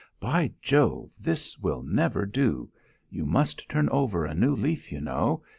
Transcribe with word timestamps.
By 0.19 0.51
Jove! 0.63 1.11
this 1.19 1.59
will 1.59 1.83
never 1.83 2.25
do! 2.25 2.71
You 3.11 3.23
must 3.23 3.69
turn 3.69 3.87
over 3.89 4.25
a 4.25 4.33
new 4.33 4.55
leaf, 4.55 4.91
you 4.91 4.99
know. 4.99 5.43